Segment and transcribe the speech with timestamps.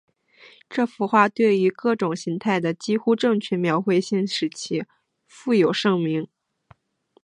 [0.67, 4.83] 这幅画作对于各种形态的几乎正确描绘性使其
[5.27, 6.27] 负有盛名。